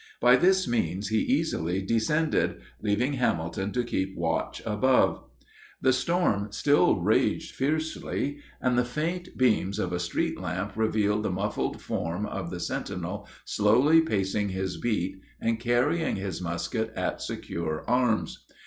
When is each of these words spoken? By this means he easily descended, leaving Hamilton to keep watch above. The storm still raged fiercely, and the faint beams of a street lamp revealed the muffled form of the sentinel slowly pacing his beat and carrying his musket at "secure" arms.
By 0.19 0.35
this 0.35 0.67
means 0.67 1.09
he 1.09 1.19
easily 1.19 1.79
descended, 1.83 2.59
leaving 2.81 3.13
Hamilton 3.13 3.71
to 3.73 3.83
keep 3.83 4.17
watch 4.17 4.59
above. 4.65 5.21
The 5.79 5.93
storm 5.93 6.47
still 6.51 6.95
raged 6.99 7.53
fiercely, 7.53 8.39
and 8.59 8.79
the 8.79 8.83
faint 8.83 9.37
beams 9.37 9.77
of 9.77 9.93
a 9.93 9.99
street 9.99 10.39
lamp 10.39 10.73
revealed 10.75 11.21
the 11.21 11.29
muffled 11.29 11.79
form 11.79 12.25
of 12.25 12.49
the 12.49 12.59
sentinel 12.59 13.27
slowly 13.45 14.01
pacing 14.01 14.49
his 14.49 14.77
beat 14.77 15.21
and 15.39 15.59
carrying 15.59 16.15
his 16.15 16.41
musket 16.41 16.91
at 16.95 17.21
"secure" 17.21 17.87
arms. 17.87 18.43